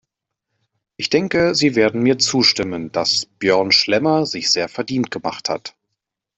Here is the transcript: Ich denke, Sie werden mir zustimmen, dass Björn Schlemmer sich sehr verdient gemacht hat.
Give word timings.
Ich 0.97 1.11
denke, 1.11 1.53
Sie 1.53 1.75
werden 1.75 2.01
mir 2.01 2.17
zustimmen, 2.17 2.91
dass 2.91 3.27
Björn 3.37 3.71
Schlemmer 3.71 4.25
sich 4.25 4.51
sehr 4.51 4.67
verdient 4.67 5.11
gemacht 5.11 5.47
hat. 5.47 5.75